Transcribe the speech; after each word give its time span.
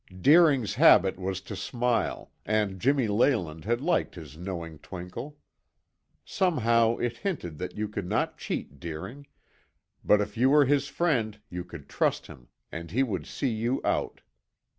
Deering's 0.19 0.73
habit 0.73 1.19
was 1.19 1.41
to 1.41 1.55
smile, 1.55 2.31
and 2.43 2.79
Jimmy 2.79 3.07
Leyland 3.07 3.65
had 3.65 3.81
liked 3.81 4.15
his 4.15 4.35
knowing 4.35 4.79
twinkle. 4.79 5.37
Somehow 6.25 6.97
it 6.97 7.17
hinted 7.17 7.59
that 7.59 7.77
you 7.77 7.87
could 7.87 8.07
not 8.07 8.39
cheat 8.39 8.79
Deering, 8.79 9.27
but 10.03 10.19
if 10.19 10.35
you 10.35 10.49
were 10.49 10.65
his 10.65 10.87
friend 10.87 11.39
you 11.51 11.63
could 11.63 11.87
trust 11.87 12.25
him, 12.25 12.47
and 12.71 12.89
he 12.89 13.03
would 13.03 13.27
see 13.27 13.49
you 13.51 13.79
out. 13.85 14.21